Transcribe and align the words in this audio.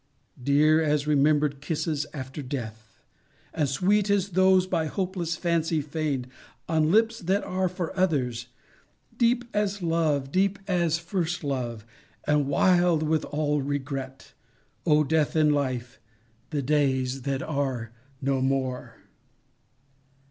Dear 0.41 0.81
as 0.81 1.05
remember'd 1.05 1.61
kisses 1.61 2.07
after 2.11 2.41
death, 2.41 2.97
And 3.53 3.69
sweet 3.69 4.09
as 4.09 4.29
those 4.29 4.65
by 4.65 4.87
hopeless 4.87 5.35
fancy 5.35 5.79
feign'd 5.79 6.27
On 6.67 6.89
lips 6.89 7.19
that 7.19 7.43
are 7.43 7.69
for 7.69 7.95
others; 7.95 8.47
deep 9.15 9.45
as 9.53 9.83
love, 9.83 10.31
Deep 10.31 10.57
as 10.67 10.97
first 10.97 11.43
love, 11.43 11.85
and 12.25 12.47
wild 12.47 13.03
with 13.03 13.25
all 13.25 13.61
regret; 13.61 14.33
O 14.87 15.03
Death 15.03 15.35
in 15.35 15.51
Life, 15.51 15.99
the 16.49 16.63
days 16.63 17.21
that 17.21 17.43
are 17.43 17.91
no 18.23 18.41
more. 18.41 18.95